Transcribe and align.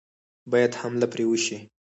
باید 0.51 0.71
حمله 0.81 1.05
پرې 1.11 1.25
وشي. 1.27 1.57